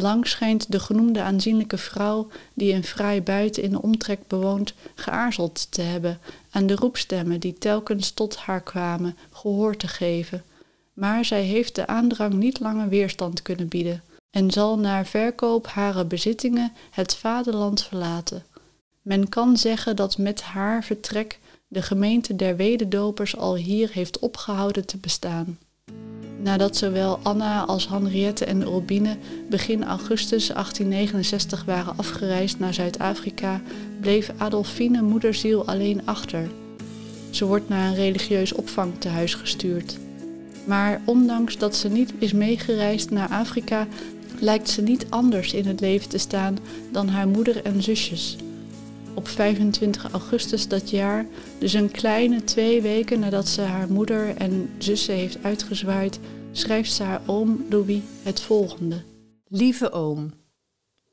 Lang 0.00 0.26
schijnt 0.26 0.72
de 0.72 0.80
genoemde 0.80 1.22
aanzienlijke 1.22 1.78
vrouw, 1.78 2.28
die 2.54 2.74
een 2.74 2.84
fraai 2.84 3.22
buiten 3.22 3.62
in 3.62 3.70
de 3.70 3.82
omtrek 3.82 4.20
bewoont, 4.26 4.74
geaarzeld 4.94 5.72
te 5.72 5.82
hebben 5.82 6.18
aan 6.50 6.66
de 6.66 6.74
roepstemmen 6.74 7.40
die 7.40 7.58
telkens 7.58 8.10
tot 8.10 8.36
haar 8.36 8.60
kwamen, 8.60 9.16
gehoor 9.30 9.76
te 9.76 9.88
geven. 9.88 10.44
Maar 10.92 11.24
zij 11.24 11.42
heeft 11.42 11.74
de 11.74 11.86
aandrang 11.86 12.32
niet 12.32 12.60
langer 12.60 12.88
weerstand 12.88 13.42
kunnen 13.42 13.68
bieden 13.68 14.02
en 14.30 14.50
zal 14.50 14.78
naar 14.78 15.06
verkoop 15.06 15.66
hare 15.66 16.04
bezittingen 16.04 16.72
het 16.90 17.14
vaderland 17.14 17.82
verlaten. 17.82 18.44
Men 19.02 19.28
kan 19.28 19.56
zeggen 19.56 19.96
dat 19.96 20.18
met 20.18 20.42
haar 20.42 20.84
vertrek 20.84 21.38
de 21.68 21.82
gemeente 21.82 22.36
der 22.36 22.56
wededopers 22.56 23.36
al 23.36 23.56
hier 23.56 23.90
heeft 23.92 24.18
opgehouden 24.18 24.86
te 24.86 24.96
bestaan. 24.96 25.58
Nadat 26.40 26.76
zowel 26.76 27.18
Anna 27.22 27.64
als 27.64 27.88
Henriette 27.88 28.44
en 28.44 28.64
Robine 28.64 29.16
begin 29.48 29.84
augustus 29.84 30.46
1869 30.46 31.64
waren 31.64 31.96
afgereisd 31.96 32.58
naar 32.58 32.74
Zuid-Afrika, 32.74 33.60
bleef 34.00 34.32
Adolfine 34.36 35.02
moederziel 35.02 35.66
alleen 35.66 36.00
achter. 36.04 36.48
Ze 37.30 37.44
wordt 37.44 37.68
naar 37.68 37.88
een 37.88 37.94
religieus 37.94 38.52
opvangtehuis 38.52 39.34
gestuurd. 39.34 39.98
Maar 40.64 41.00
ondanks 41.04 41.58
dat 41.58 41.76
ze 41.76 41.88
niet 41.88 42.12
is 42.18 42.32
meegereisd 42.32 43.10
naar 43.10 43.28
Afrika, 43.28 43.86
lijkt 44.40 44.70
ze 44.70 44.82
niet 44.82 45.06
anders 45.08 45.52
in 45.52 45.66
het 45.66 45.80
leven 45.80 46.08
te 46.08 46.18
staan 46.18 46.58
dan 46.92 47.08
haar 47.08 47.28
moeder 47.28 47.64
en 47.64 47.82
zusjes. 47.82 48.36
Op 49.18 49.28
25 49.28 50.10
augustus 50.10 50.68
dat 50.68 50.90
jaar, 50.90 51.26
dus 51.58 51.72
een 51.72 51.90
kleine 51.90 52.44
twee 52.44 52.82
weken 52.82 53.20
nadat 53.20 53.48
ze 53.48 53.60
haar 53.60 53.92
moeder 53.92 54.36
en 54.36 54.70
zussen 54.78 55.14
heeft 55.14 55.42
uitgezwaaid, 55.42 56.18
schrijft 56.52 56.92
ze 56.92 57.02
haar 57.02 57.22
oom 57.26 57.66
Louis 57.70 58.00
het 58.22 58.40
volgende. 58.40 59.02
Lieve 59.48 59.92
oom, 59.92 60.32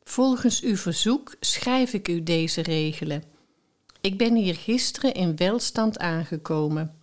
volgens 0.04 0.62
uw 0.62 0.76
verzoek 0.76 1.36
schrijf 1.40 1.94
ik 1.94 2.08
u 2.08 2.24
deze 2.24 2.62
regelen. 2.62 3.24
Ik 4.02 4.18
ben 4.18 4.36
hier 4.36 4.56
gisteren 4.56 5.14
in 5.14 5.36
welstand 5.36 6.00
aangekomen. 6.00 6.96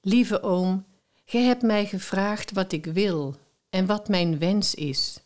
Lieve 0.00 0.42
oom, 0.42 0.84
gij 1.24 1.42
hebt 1.42 1.62
mij 1.62 1.86
gevraagd 1.86 2.52
wat 2.52 2.72
ik 2.72 2.86
wil 2.86 3.36
en 3.70 3.86
wat 3.86 4.08
mijn 4.08 4.38
wens 4.38 4.74
is. 4.74 5.20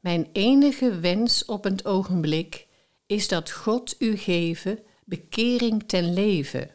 Mijn 0.00 0.28
enige 0.32 0.98
wens 0.98 1.44
op 1.44 1.64
het 1.64 1.84
ogenblik 1.84 2.66
is 3.14 3.28
dat 3.28 3.50
God 3.50 3.94
u 3.98 4.16
geven 4.16 4.78
bekering 5.04 5.88
ten 5.88 6.12
leven 6.12 6.70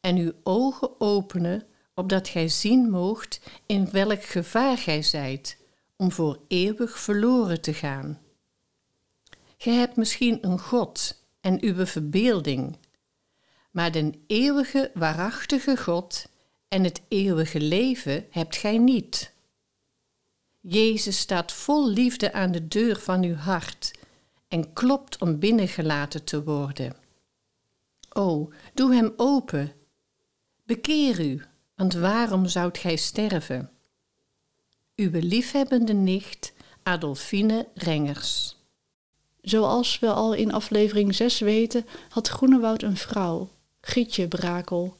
en 0.00 0.16
uw 0.16 0.32
ogen 0.42 1.00
openen 1.00 1.66
opdat 1.94 2.28
gij 2.28 2.48
zien 2.48 2.90
moogt 2.90 3.40
in 3.66 3.90
welk 3.90 4.22
gevaar 4.24 4.78
gij 4.78 5.02
zijt 5.02 5.58
om 5.96 6.12
voor 6.12 6.38
eeuwig 6.48 6.98
verloren 6.98 7.60
te 7.60 7.74
gaan. 7.74 8.20
Gij 9.56 9.72
hebt 9.72 9.96
misschien 9.96 10.38
een 10.40 10.58
God 10.60 11.22
en 11.40 11.62
uw 11.62 11.86
verbeelding, 11.86 12.78
maar 13.70 13.92
den 13.92 14.24
eeuwige 14.26 14.90
waarachtige 14.94 15.76
God 15.76 16.26
en 16.68 16.84
het 16.84 17.02
eeuwige 17.08 17.60
leven 17.60 18.26
hebt 18.30 18.56
gij 18.56 18.78
niet. 18.78 19.32
Jezus 20.60 21.18
staat 21.18 21.52
vol 21.52 21.88
liefde 21.88 22.32
aan 22.32 22.52
de 22.52 22.68
deur 22.68 22.98
van 22.98 23.22
uw 23.22 23.34
hart 23.34 23.90
en 24.48 24.72
klopt 24.72 25.20
om 25.20 25.38
binnengelaten 25.38 26.24
te 26.24 26.44
worden. 26.44 26.96
O, 28.12 28.52
doe 28.74 28.94
hem 28.94 29.12
open. 29.16 29.72
Bekeer 30.64 31.20
u, 31.20 31.42
want 31.74 31.94
waarom 31.94 32.46
zoudt 32.46 32.78
gij 32.78 32.96
sterven? 32.96 33.70
Uw 34.94 35.10
liefhebbende 35.12 35.92
nicht 35.92 36.52
Adolfine 36.82 37.68
Rengers. 37.74 38.56
Zoals 39.40 39.98
we 39.98 40.12
al 40.12 40.34
in 40.34 40.52
aflevering 40.52 41.14
6 41.14 41.38
weten, 41.38 41.86
had 42.08 42.28
Groenewoud 42.28 42.82
een 42.82 42.96
vrouw, 42.96 43.50
Gietje 43.80 44.28
Brakel. 44.28 44.96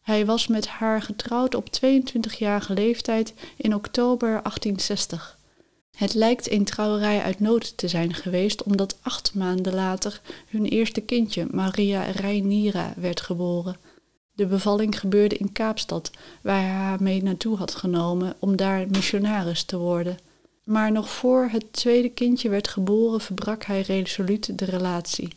Hij 0.00 0.26
was 0.26 0.46
met 0.46 0.66
haar 0.66 1.02
getrouwd 1.02 1.54
op 1.54 1.68
22-jarige 1.84 2.74
leeftijd 2.74 3.34
in 3.56 3.74
oktober 3.74 4.28
1860. 4.28 5.38
Het 5.96 6.14
lijkt 6.14 6.50
een 6.50 6.64
trouwerij 6.64 7.22
uit 7.22 7.40
nood 7.40 7.76
te 7.76 7.88
zijn 7.88 8.14
geweest, 8.14 8.62
omdat 8.62 8.98
acht 9.02 9.34
maanden 9.34 9.74
later 9.74 10.20
hun 10.48 10.64
eerste 10.64 11.00
kindje, 11.00 11.46
Maria 11.50 12.02
Reinira, 12.02 12.92
werd 12.96 13.20
geboren. 13.20 13.76
De 14.34 14.46
bevalling 14.46 14.98
gebeurde 14.98 15.36
in 15.36 15.52
Kaapstad, 15.52 16.10
waar 16.42 16.60
hij 16.60 16.70
haar 16.70 17.02
mee 17.02 17.22
naartoe 17.22 17.56
had 17.56 17.74
genomen 17.74 18.34
om 18.38 18.56
daar 18.56 18.86
missionaris 18.90 19.64
te 19.64 19.78
worden. 19.78 20.18
Maar 20.64 20.92
nog 20.92 21.10
voor 21.10 21.48
het 21.50 21.72
tweede 21.72 22.08
kindje 22.08 22.48
werd 22.48 22.68
geboren, 22.68 23.20
verbrak 23.20 23.64
hij 23.64 23.80
resoluut 23.80 24.58
de 24.58 24.64
relatie. 24.64 25.28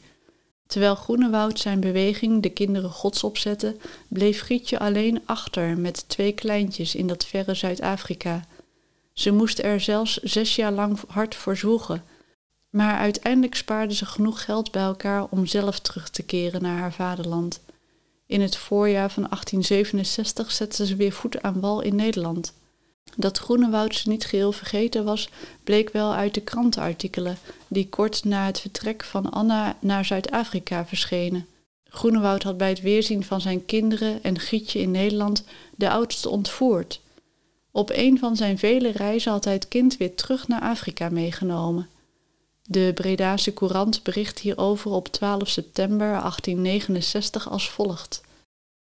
Terwijl 0.67 0.95
Groenewoud 0.95 1.59
zijn 1.59 1.79
beweging 1.79 2.41
de 2.41 2.49
kinderen 2.49 2.89
gods 2.89 3.23
opzette, 3.23 3.75
bleef 4.07 4.41
Grietje 4.41 4.79
alleen 4.79 5.21
achter 5.25 5.77
met 5.77 6.09
twee 6.09 6.31
kleintjes 6.31 6.95
in 6.95 7.07
dat 7.07 7.25
verre 7.25 7.53
Zuid-Afrika. 7.53 8.45
Ze 9.15 9.31
moest 9.31 9.59
er 9.59 9.79
zelfs 9.79 10.17
zes 10.17 10.55
jaar 10.55 10.71
lang 10.71 10.99
hard 11.07 11.35
voor 11.35 11.57
zwoegen, 11.57 12.03
maar 12.69 12.97
uiteindelijk 12.97 13.55
spaarde 13.55 13.93
ze 13.93 14.05
genoeg 14.05 14.43
geld 14.43 14.71
bij 14.71 14.81
elkaar 14.81 15.27
om 15.29 15.45
zelf 15.45 15.79
terug 15.79 16.09
te 16.09 16.23
keren 16.23 16.61
naar 16.61 16.77
haar 16.77 16.93
vaderland. 16.93 17.61
In 18.25 18.41
het 18.41 18.57
voorjaar 18.57 19.11
van 19.11 19.23
1867 19.23 20.51
zette 20.51 20.85
ze 20.85 20.95
weer 20.95 21.11
voet 21.11 21.41
aan 21.41 21.59
wal 21.59 21.81
in 21.81 21.95
Nederland. 21.95 22.53
Dat 23.15 23.37
Groenewoud 23.37 23.95
ze 23.95 24.09
niet 24.09 24.25
geheel 24.25 24.51
vergeten 24.51 25.03
was, 25.03 25.29
bleek 25.63 25.91
wel 25.91 26.13
uit 26.13 26.33
de 26.33 26.41
krantenartikelen 26.41 27.37
die 27.67 27.89
kort 27.89 28.23
na 28.23 28.45
het 28.45 28.59
vertrek 28.59 29.03
van 29.03 29.29
Anna 29.29 29.77
naar 29.79 30.05
Zuid-Afrika 30.05 30.85
verschenen. 30.85 31.47
Groenewoud 31.83 32.43
had 32.43 32.57
bij 32.57 32.69
het 32.69 32.81
weerzien 32.81 33.23
van 33.23 33.41
zijn 33.41 33.65
kinderen 33.65 34.23
en 34.23 34.39
Gietje 34.39 34.79
in 34.79 34.91
Nederland 34.91 35.43
de 35.75 35.89
oudste 35.89 36.29
ontvoerd. 36.29 37.03
Op 37.75 37.89
een 37.93 38.19
van 38.19 38.35
zijn 38.35 38.57
vele 38.57 38.91
reizen 38.91 39.31
had 39.31 39.43
hij 39.43 39.53
het 39.53 39.67
kind 39.67 39.97
weer 39.97 40.15
terug 40.15 40.47
naar 40.47 40.61
Afrika 40.61 41.09
meegenomen. 41.09 41.89
De 42.63 42.91
Bredase 42.93 43.53
Courant 43.53 44.03
bericht 44.03 44.39
hierover 44.39 44.91
op 44.91 45.07
12 45.07 45.47
september 45.47 46.07
1869 46.07 47.49
als 47.49 47.69
volgt. 47.69 48.21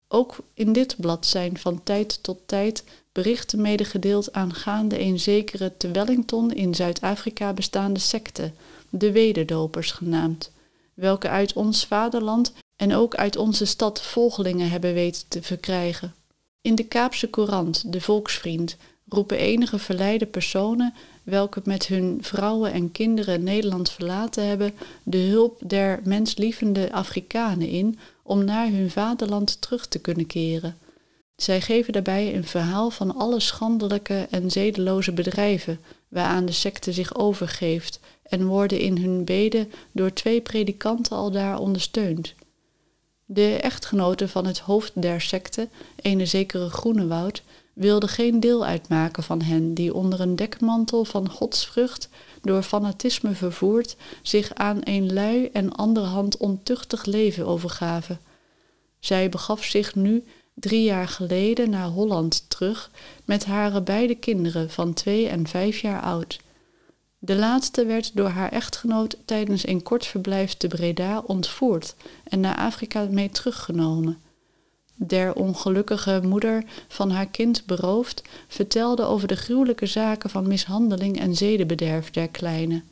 Ook 0.09 0.37
in 0.55 0.73
dit 0.73 0.95
blad 0.99 1.27
zijn 1.27 1.59
van 1.59 1.83
tijd 1.83 2.23
tot 2.23 2.39
tijd 2.47 2.85
berichten 3.13 3.61
medegedeeld 3.61 4.33
aangaande 4.33 5.01
een 5.01 5.21
zekere 5.21 5.77
te 5.77 5.91
Wellington 5.91 6.53
in 6.53 6.75
Zuid-Afrika 6.75 7.53
bestaande 7.53 8.01
secte, 8.01 8.53
de 8.91 9.13
Wederdopers 9.13 9.91
genaamd, 9.91 10.51
welke 10.95 11.29
uit 11.29 11.53
ons 11.53 11.87
vaderland 11.87 12.53
en 12.77 12.95
ook 12.95 13.15
uit 13.15 13.37
onze 13.37 13.65
stad 13.65 14.03
volgelingen 14.03 14.71
hebben 14.71 14.95
weten 14.95 15.29
te 15.29 15.43
verkrijgen. 15.43 16.15
In 16.63 16.75
de 16.75 16.85
Kaapse 16.85 17.31
Courant, 17.31 17.93
de 17.93 18.01
Volksvriend, 18.01 18.77
roepen 19.09 19.39
enige 19.39 19.79
verleide 19.79 20.27
personen 20.27 20.95
welke 21.23 21.61
met 21.65 21.87
hun 21.87 22.19
vrouwen 22.21 22.73
en 22.73 22.93
kinderen 22.93 23.43
Nederland 23.43 23.91
verlaten 23.91 24.47
hebben, 24.47 24.75
de 25.03 25.19
hulp 25.19 25.61
der 25.67 26.01
menslievende 26.05 26.93
Afrikanen 26.93 27.69
in 27.69 27.99
om 28.23 28.45
naar 28.45 28.67
hun 28.67 28.91
vaderland 28.91 29.61
terug 29.61 29.87
te 29.87 29.99
kunnen 29.99 30.27
keren. 30.27 30.79
Zij 31.37 31.61
geven 31.61 31.93
daarbij 31.93 32.35
een 32.35 32.47
verhaal 32.47 32.91
van 32.91 33.15
alle 33.15 33.41
schandelijke 33.41 34.27
en 34.31 34.51
zedeloze 34.51 35.13
bedrijven 35.13 35.81
waaraan 36.09 36.47
de 36.47 36.53
secte 36.53 36.93
zich 36.93 37.15
overgeeft 37.15 38.01
en 38.23 38.47
worden 38.47 38.79
in 38.79 38.99
hun 38.99 39.25
beden 39.25 39.73
door 39.93 40.13
twee 40.13 40.41
predikanten 40.41 41.17
aldaar 41.17 41.59
ondersteund. 41.59 42.35
De 43.35 43.57
echtgenote 43.57 44.29
van 44.29 44.47
het 44.47 44.59
hoofd 44.59 44.93
der 44.95 45.21
secte, 45.21 45.69
ene 45.97 46.27
zekere 46.27 46.71
Groenewoud, 46.71 47.43
wilde 47.73 48.09
geen 48.09 48.41
deel 48.41 48.65
uitmaken 48.65 49.23
van 49.23 49.43
hen 49.43 49.75
die 49.75 49.95
onder 49.95 50.21
een 50.21 50.37
dekmantel 50.37 51.05
van 51.05 51.31
godsvrucht, 51.31 52.09
door 52.43 52.63
fanatisme 52.63 53.33
vervoerd, 53.35 53.97
zich 54.23 54.55
aan 54.55 54.79
een 54.85 55.13
lui 55.13 55.49
en 55.53 55.73
anderhand 55.73 56.37
ontuchtig 56.37 57.05
leven 57.05 57.47
overgaven. 57.47 58.21
Zij 59.01 59.29
begaf 59.29 59.65
zich 59.65 59.95
nu 59.95 60.25
drie 60.55 60.83
jaar 60.83 61.09
geleden 61.09 61.71
naar 61.71 61.89
Holland 61.89 62.51
terug 62.51 62.91
met 63.25 63.45
hare 63.45 63.83
beide 63.83 64.15
kinderen 64.15 64.71
van 64.71 64.93
twee 64.93 65.29
en 65.29 65.47
vijf 65.47 65.79
jaar 65.79 66.03
oud. 66.03 66.41
De 67.25 67.37
laatste 67.37 67.85
werd 67.85 68.17
door 68.17 68.29
haar 68.29 68.53
echtgenoot 68.53 69.17
tijdens 69.25 69.67
een 69.67 69.83
kort 69.83 70.07
verblijf 70.07 70.55
te 70.55 70.69
Breda 70.69 71.23
ontvoerd 71.27 71.95
en 72.25 72.41
naar 72.41 72.57
Afrika 72.57 73.07
mee 73.11 73.31
teruggenomen. 73.31 74.19
Der 74.95 75.35
ongelukkige 75.35 76.21
moeder 76.25 76.65
van 76.89 77.11
haar 77.11 77.27
kind 77.27 77.67
beroofd, 77.67 78.23
vertelde 78.49 79.03
over 79.03 79.29
de 79.29 79.37
gruwelijke 79.37 79.87
zaken 79.87 80.31
van 80.31 80.49
mishandeling 80.49 81.21
en 81.21 81.37
zedenbederf 81.37 82.11
der 82.11 82.29
kleine. 82.29 82.83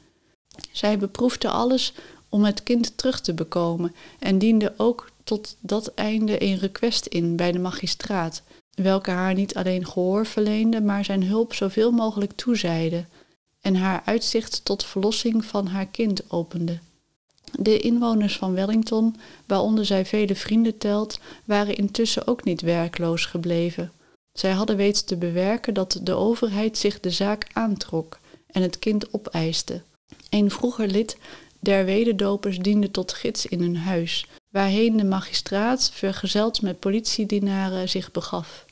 Zij 0.72 0.98
beproefde 0.98 1.48
alles 1.48 1.92
om 2.28 2.44
het 2.44 2.62
kind 2.62 2.96
terug 2.96 3.20
te 3.20 3.34
bekomen 3.34 3.94
en 4.18 4.38
diende 4.38 4.72
ook 4.76 5.10
tot 5.24 5.56
dat 5.60 5.94
einde 5.94 6.42
een 6.42 6.58
request 6.58 7.06
in 7.06 7.36
bij 7.36 7.52
de 7.52 7.58
magistraat, 7.58 8.42
welke 8.74 9.10
haar 9.10 9.34
niet 9.34 9.54
alleen 9.54 9.86
gehoor 9.86 10.26
verleende, 10.26 10.80
maar 10.80 11.04
zijn 11.04 11.24
hulp 11.24 11.54
zoveel 11.54 11.90
mogelijk 11.90 12.32
toezeide 12.32 13.04
en 13.60 13.74
haar 13.74 14.02
uitzicht 14.04 14.64
tot 14.64 14.84
verlossing 14.84 15.44
van 15.44 15.66
haar 15.66 15.86
kind 15.86 16.30
opende. 16.30 16.78
De 17.58 17.78
inwoners 17.78 18.36
van 18.36 18.54
Wellington, 18.54 19.16
waaronder 19.46 19.84
zij 19.84 20.06
vele 20.06 20.34
vrienden 20.34 20.78
telt, 20.78 21.20
waren 21.44 21.76
intussen 21.76 22.26
ook 22.26 22.44
niet 22.44 22.60
werkloos 22.60 23.24
gebleven. 23.24 23.92
Zij 24.32 24.50
hadden 24.50 24.76
weet 24.76 25.06
te 25.06 25.16
bewerken 25.16 25.74
dat 25.74 26.00
de 26.02 26.14
overheid 26.14 26.78
zich 26.78 27.00
de 27.00 27.10
zaak 27.10 27.46
aantrok 27.52 28.18
en 28.46 28.62
het 28.62 28.78
kind 28.78 29.14
opeiste. 29.14 29.82
Een 30.30 30.50
vroeger 30.50 30.86
lid 30.86 31.16
der 31.58 31.84
wederdopers 31.84 32.58
diende 32.58 32.90
tot 32.90 33.12
gids 33.12 33.46
in 33.46 33.60
hun 33.60 33.76
huis, 33.76 34.26
waarheen 34.48 34.96
de 34.96 35.04
magistraat, 35.04 35.90
vergezeld 35.92 36.62
met 36.62 36.78
politiedienaren, 36.78 37.88
zich 37.88 38.10
begaf. 38.10 38.64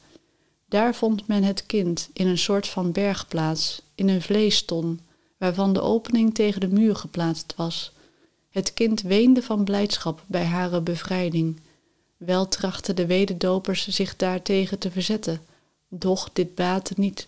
Daar 0.69 0.95
vond 0.95 1.27
men 1.27 1.43
het 1.43 1.67
kind 1.67 2.09
in 2.13 2.27
een 2.27 2.39
soort 2.39 2.69
van 2.69 2.93
bergplaats, 2.93 3.83
in 3.95 4.09
een 4.09 4.23
vleeston, 4.23 5.01
waarvan 5.37 5.73
de 5.73 5.81
opening 5.81 6.35
tegen 6.35 6.61
de 6.61 6.69
muur 6.69 6.97
geplaatst 6.97 7.55
was. 7.57 7.93
Het 8.51 8.75
kind 8.75 9.03
weende 9.03 9.43
van 9.43 9.65
blijdschap 9.65 10.25
bij 10.27 10.45
hare 10.45 10.81
bevrijding. 10.81 11.61
Wel 12.17 12.49
trachten 12.49 12.97
de 12.97 13.07
wederdopers 13.07 13.89
zich 13.89 14.17
daartegen 14.17 14.79
te 14.79 14.91
verzetten, 14.91 15.41
doch 15.89 16.31
dit 16.33 16.55
baatte 16.55 16.95
niet. 16.97 17.27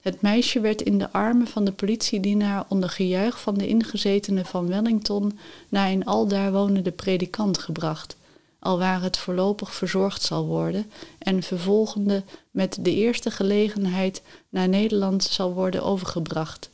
Het 0.00 0.20
meisje 0.20 0.60
werd 0.60 0.82
in 0.82 0.98
de 0.98 1.12
armen 1.12 1.46
van 1.46 1.64
de 1.64 1.72
politiedienaar 1.72 2.64
onder 2.68 2.90
gejuich 2.90 3.40
van 3.40 3.54
de 3.54 3.68
ingezetenen 3.68 4.46
van 4.46 4.68
Wellington 4.68 5.38
naar 5.68 5.90
een 5.90 6.04
aldaar 6.04 6.52
wonende 6.52 6.92
predikant 6.92 7.58
gebracht, 7.58 8.16
alwaar 8.58 9.02
het 9.02 9.18
voorlopig 9.18 9.74
verzorgd 9.74 10.22
zal 10.22 10.46
worden 10.46 10.90
en 11.18 11.42
vervolgende 11.42 12.24
met 12.50 12.78
de 12.80 12.94
eerste 12.94 13.30
gelegenheid 13.30 14.22
naar 14.48 14.68
Nederland 14.68 15.22
zal 15.22 15.54
worden 15.54 15.82
overgebracht. 15.82 16.70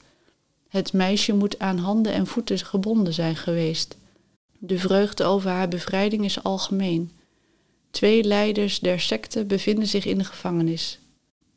Het 0.68 0.92
meisje 0.92 1.34
moet 1.34 1.58
aan 1.58 1.78
handen 1.78 2.12
en 2.12 2.26
voeten 2.26 2.58
gebonden 2.58 3.14
zijn 3.14 3.36
geweest. 3.36 3.96
De 4.58 4.78
vreugde 4.78 5.24
over 5.24 5.50
haar 5.50 5.68
bevrijding 5.68 6.24
is 6.24 6.42
algemeen. 6.42 7.10
Twee 7.90 8.24
leiders 8.24 8.80
der 8.80 9.00
secte 9.00 9.44
bevinden 9.44 9.88
zich 9.88 10.04
in 10.04 10.18
de 10.18 10.24
gevangenis. 10.24 10.98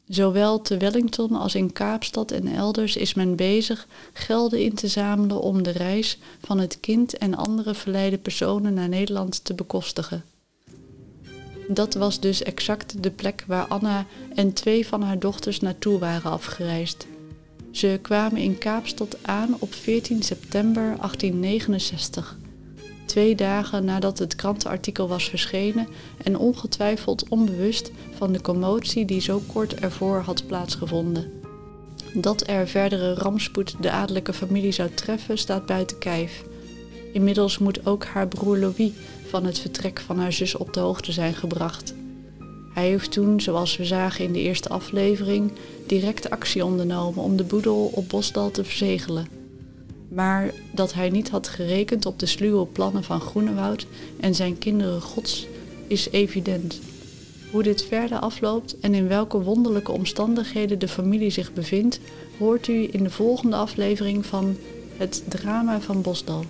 Zowel 0.07 0.61
te 0.61 0.77
Wellington 0.77 1.35
als 1.35 1.55
in 1.55 1.73
Kaapstad 1.73 2.31
en 2.31 2.47
elders 2.47 2.95
is 2.95 3.13
men 3.13 3.35
bezig 3.35 3.87
gelden 4.13 4.61
in 4.61 4.73
te 4.73 4.87
zamelen 4.87 5.41
om 5.41 5.63
de 5.63 5.71
reis 5.71 6.17
van 6.39 6.59
het 6.59 6.79
kind 6.79 7.17
en 7.17 7.35
andere 7.35 7.73
verleide 7.73 8.17
personen 8.17 8.73
naar 8.73 8.89
Nederland 8.89 9.43
te 9.43 9.53
bekostigen. 9.53 10.23
Dat 11.67 11.93
was 11.93 12.19
dus 12.19 12.43
exact 12.43 13.03
de 13.03 13.11
plek 13.11 13.43
waar 13.47 13.67
Anna 13.67 14.05
en 14.35 14.53
twee 14.53 14.87
van 14.87 15.01
haar 15.01 15.19
dochters 15.19 15.59
naartoe 15.59 15.99
waren 15.99 16.31
afgereisd. 16.31 17.07
Ze 17.71 17.99
kwamen 18.01 18.41
in 18.41 18.57
Kaapstad 18.57 19.17
aan 19.21 19.55
op 19.59 19.73
14 19.73 20.23
september 20.23 20.83
1869 20.83 22.37
twee 23.07 23.35
dagen 23.35 23.85
nadat 23.85 24.19
het 24.19 24.35
krantenartikel 24.35 25.07
was 25.07 25.29
verschenen 25.29 25.87
en 26.23 26.37
ongetwijfeld 26.37 27.29
onbewust 27.29 27.91
van 28.15 28.31
de 28.31 28.41
commotie 28.41 29.05
die 29.05 29.21
zo 29.21 29.41
kort 29.47 29.75
ervoor 29.75 30.19
had 30.19 30.47
plaatsgevonden. 30.47 31.31
Dat 32.13 32.47
er 32.47 32.67
verdere 32.67 33.13
rampspoed 33.13 33.75
de 33.81 33.91
adellijke 33.91 34.33
familie 34.33 34.71
zou 34.71 34.89
treffen 34.93 35.37
staat 35.37 35.65
buiten 35.65 35.97
kijf. 35.97 36.43
Inmiddels 37.13 37.57
moet 37.57 37.85
ook 37.85 38.05
haar 38.05 38.27
broer 38.27 38.57
Louis 38.57 38.91
van 39.27 39.45
het 39.45 39.59
vertrek 39.59 39.99
van 39.99 40.19
haar 40.19 40.33
zus 40.33 40.55
op 40.55 40.73
de 40.73 40.79
hoogte 40.79 41.11
zijn 41.11 41.33
gebracht. 41.33 41.93
Hij 42.73 42.87
heeft 42.87 43.11
toen, 43.11 43.41
zoals 43.41 43.77
we 43.77 43.85
zagen 43.85 44.25
in 44.25 44.33
de 44.33 44.41
eerste 44.41 44.69
aflevering, 44.69 45.51
direct 45.85 46.29
actie 46.29 46.65
ondernomen 46.65 47.23
om 47.23 47.37
de 47.37 47.43
boedel 47.43 47.91
op 47.93 48.09
Bosdal 48.09 48.51
te 48.51 48.63
verzegelen 48.63 49.36
maar 50.17 50.51
dat 50.71 50.93
hij 50.93 51.09
niet 51.09 51.29
had 51.29 51.47
gerekend 51.47 52.05
op 52.05 52.19
de 52.19 52.25
sluwe 52.25 52.65
plannen 52.65 53.03
van 53.03 53.21
Groenewoud 53.21 53.87
en 54.19 54.35
zijn 54.35 54.57
kinderen 54.57 55.01
gods 55.01 55.47
is 55.87 56.09
evident. 56.09 56.79
Hoe 57.51 57.63
dit 57.63 57.83
verder 57.85 58.19
afloopt 58.19 58.79
en 58.79 58.93
in 58.93 59.07
welke 59.07 59.41
wonderlijke 59.41 59.91
omstandigheden 59.91 60.79
de 60.79 60.87
familie 60.87 61.29
zich 61.29 61.53
bevindt, 61.53 61.99
hoort 62.37 62.67
u 62.67 62.89
in 62.91 63.03
de 63.03 63.09
volgende 63.09 63.55
aflevering 63.55 64.25
van 64.25 64.55
Het 64.97 65.23
drama 65.27 65.81
van 65.81 66.01
Bosdal. 66.01 66.45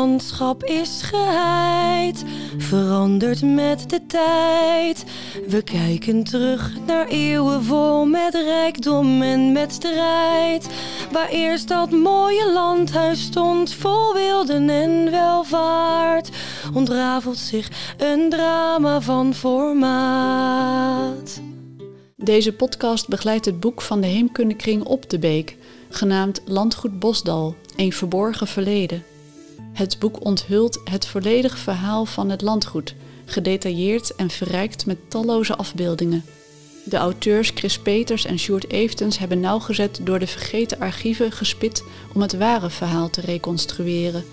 Landschap 0.00 0.64
is 0.64 1.02
geheid, 1.02 2.24
verandert 2.58 3.42
met 3.42 3.90
de 3.90 4.06
tijd. 4.06 5.04
We 5.48 5.62
kijken 5.62 6.24
terug 6.24 6.72
naar 6.86 7.06
eeuwen 7.06 7.64
vol 7.64 8.06
met 8.06 8.34
rijkdom 8.34 9.22
en 9.22 9.52
met 9.52 9.72
strijd. 9.72 10.68
Waar 11.12 11.28
eerst 11.28 11.68
dat 11.68 11.90
mooie 11.90 12.52
landhuis 12.52 13.22
stond, 13.22 13.74
vol 13.74 14.14
wilden 14.14 14.70
en 14.70 15.10
welvaart, 15.10 16.30
ontrafelt 16.74 17.38
zich 17.38 17.94
een 17.98 18.30
drama 18.30 19.00
van 19.00 19.34
formaat. 19.34 20.60
Deze 22.16 22.52
podcast 22.52 23.08
begeleidt 23.08 23.44
het 23.44 23.60
boek 23.60 23.82
van 23.82 24.00
de 24.00 24.06
Heemkundekring 24.06 24.84
Op 24.84 25.10
de 25.10 25.18
Beek, 25.18 25.56
genaamd 25.88 26.42
Landgoed 26.44 26.98
Bosdal, 26.98 27.54
een 27.76 27.92
verborgen 27.92 28.46
verleden. 28.46 29.09
Het 29.72 29.98
boek 29.98 30.24
onthult 30.24 30.80
het 30.84 31.06
volledige 31.06 31.56
verhaal 31.56 32.04
van 32.04 32.30
het 32.30 32.42
landgoed, 32.42 32.94
gedetailleerd 33.24 34.14
en 34.14 34.30
verrijkt 34.30 34.86
met 34.86 34.98
talloze 35.08 35.56
afbeeldingen. 35.56 36.24
De 36.84 36.96
auteurs 36.96 37.50
Chris 37.54 37.78
Peters 37.78 38.24
en 38.24 38.38
Sjoerd 38.38 38.70
Eventens 38.70 39.18
hebben 39.18 39.40
nauwgezet 39.40 40.00
door 40.02 40.18
de 40.18 40.26
vergeten 40.26 40.78
archieven 40.78 41.32
gespit 41.32 41.84
om 42.14 42.20
het 42.20 42.36
ware 42.36 42.70
verhaal 42.70 43.10
te 43.10 43.20
reconstrueren. 43.20 44.24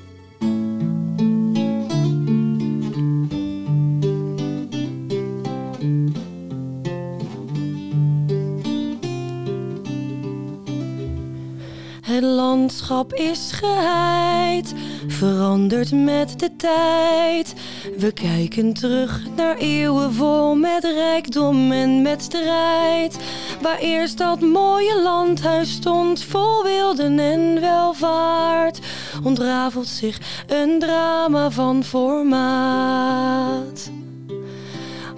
Is 13.12 13.52
geheid, 13.52 14.74
verandert 15.06 15.92
met 15.92 16.38
de 16.38 16.56
tijd. 16.56 17.54
We 17.98 18.12
kijken 18.12 18.72
terug 18.72 19.20
naar 19.36 19.56
eeuwen 19.56 20.12
vol 20.12 20.54
met 20.54 20.84
rijkdom 20.84 21.72
en 21.72 22.02
met 22.02 22.22
strijd. 22.22 23.18
Waar 23.62 23.78
eerst 23.78 24.18
dat 24.18 24.40
mooie 24.40 25.02
landhuis 25.02 25.72
stond, 25.72 26.22
vol 26.22 26.62
wilden 26.62 27.18
en 27.18 27.60
welvaart, 27.60 28.78
ontrafelt 29.22 29.88
zich 29.88 30.44
een 30.46 30.78
drama 30.78 31.50
van 31.50 31.84
formaat. 31.84 33.90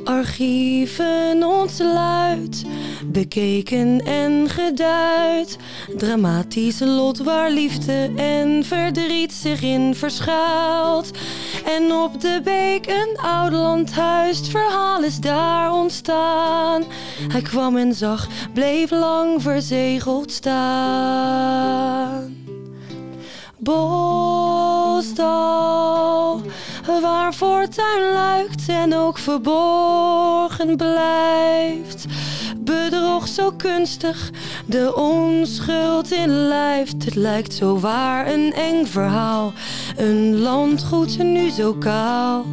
Archieven 0.06 1.44
ontsluit, 1.44 2.64
bekeken 3.06 4.00
en 4.04 4.48
geduid. 4.48 5.56
Dramatisch 5.96 6.80
lot 6.80 7.18
waar 7.18 7.50
liefde 7.50 8.10
en 8.16 8.64
verdriet 8.64 9.32
zich 9.32 9.62
in 9.62 9.94
verschuilt. 9.94 11.10
En 11.64 11.92
op 11.92 12.20
de 12.20 12.40
beek 12.44 12.86
een 12.86 13.16
oud 13.16 13.52
landhuis, 13.52 14.38
het 14.38 14.48
verhaal 14.48 15.02
is 15.02 15.20
daar 15.20 15.72
ontstaan. 15.72 16.84
Hij 17.28 17.42
kwam 17.42 17.76
en 17.76 17.94
zag, 17.94 18.28
bleef 18.52 18.90
lang 18.90 19.42
verzegeld 19.42 20.32
staan. 20.32 21.76
Bosdal, 23.66 25.22
waar 27.02 27.34
voortuin 27.34 28.12
luikt 28.12 28.68
en 28.68 28.94
ook 28.94 29.18
verborgen 29.18 30.76
blijft. 30.76 32.04
Bedrog 32.58 33.28
zo 33.28 33.52
kunstig, 33.56 34.30
de 34.66 34.94
onschuld 34.94 36.10
in 36.10 36.28
lijft. 36.28 37.04
Het 37.04 37.14
lijkt 37.14 37.54
zo 37.54 37.78
waar 37.78 38.32
een 38.32 38.52
eng 38.52 38.84
verhaal. 38.84 39.52
Een 39.96 40.38
landgoed 40.38 41.18
nu 41.18 41.50
zo 41.50 41.74
kaal. 41.74 42.44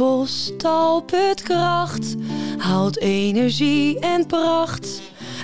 Bos 0.00 0.52
talput 0.56 1.42
kracht, 1.42 2.16
haalt 2.58 3.00
energie 3.00 3.98
en 3.98 4.26
pracht. 4.26 5.00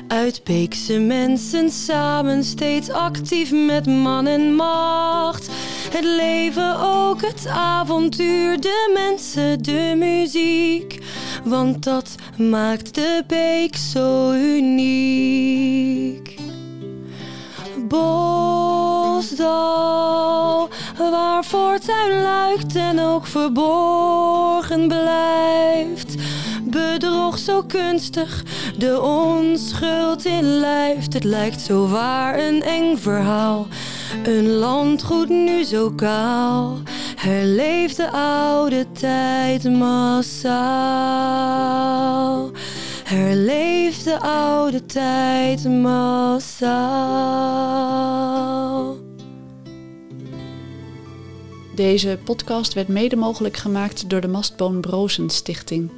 Uit 0.08 0.44
Beekse 0.44 0.98
mensen 0.98 1.70
samen 1.70 2.44
steeds 2.44 2.90
actief 2.90 3.52
met 3.52 3.86
man 3.86 4.26
en 4.26 4.54
macht. 4.54 5.48
Het 5.90 6.04
leven 6.04 6.80
ook, 6.80 7.22
het 7.22 7.46
avontuur, 7.48 8.60
de 8.60 8.90
mensen, 8.94 9.62
de 9.62 9.94
muziek. 9.96 10.98
Want 11.44 11.84
dat 11.84 12.14
maakt 12.36 12.94
de 12.94 13.24
beek 13.26 13.76
zo 13.76 14.32
uniek. 14.32 16.36
Bosdal, 19.16 20.68
waar 20.96 21.44
voortuin 21.44 22.22
luikt 22.22 22.76
en 22.76 23.00
ook 23.00 23.26
verborgen 23.26 24.88
blijft. 24.88 26.14
Bedrog 26.62 27.38
zo 27.38 27.62
kunstig, 27.62 28.44
de 28.78 29.00
onschuld 29.00 30.24
in 30.24 30.44
lijft. 30.44 31.12
Het 31.12 31.24
lijkt 31.24 31.60
zo 31.60 31.88
waar 31.88 32.38
een 32.38 32.62
eng 32.62 32.96
verhaal. 32.96 33.66
Een 34.22 34.48
landgoed 34.52 35.28
nu 35.28 35.64
zo 35.64 35.90
kaal. 35.90 36.76
Herleeft 37.16 37.96
de 37.96 38.10
oude 38.10 38.92
tijd 38.92 39.64
massaal. 39.64 40.40
Herleeft 43.04 44.04
de 44.04 44.20
oude 44.20 44.86
tijd 44.86 45.68
massaal. 45.68 47.36
Deze 51.76 52.18
podcast 52.24 52.72
werd 52.72 52.88
mede 52.88 53.16
mogelijk 53.16 53.56
gemaakt 53.56 54.10
door 54.10 54.20
de 54.20 54.28
Mastboom 54.28 54.80
Brozen 54.80 55.30
Stichting. 55.30 55.90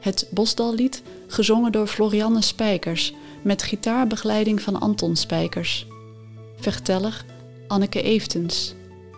Het 0.00 0.28
Bosdallied, 0.30 1.02
gezongen 1.26 1.72
door 1.72 1.86
Florianne 1.86 2.42
Spijkers, 2.42 3.14
met 3.42 3.62
gitaarbegeleiding 3.62 4.62
van 4.62 4.80
Anton 4.80 5.16
Spijkers. 5.16 5.86
Verteller 6.56 7.24
Anneke 7.68 8.02
Eftens. 8.02 8.74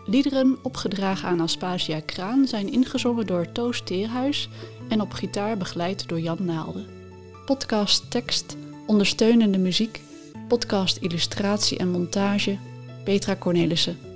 Liederen 0.07 0.59
opgedragen 0.63 1.29
aan 1.29 1.41
Aspasia 1.41 2.01
Kraan 2.01 2.47
zijn 2.47 2.73
ingezongen 2.73 3.27
door 3.27 3.53
Toos 3.53 3.83
Teerhuis 3.85 4.49
en 4.89 5.01
op 5.01 5.13
gitaar 5.13 5.57
begeleid 5.57 6.09
door 6.09 6.21
Jan 6.21 6.45
Naalde. 6.45 6.85
Podcast 7.45 8.11
tekst, 8.11 8.57
ondersteunende 8.87 9.59
muziek, 9.59 10.01
podcast 10.49 10.97
illustratie 10.97 11.79
en 11.79 11.91
montage 11.91 12.59
Petra 13.05 13.37
Cornelissen. 13.37 14.10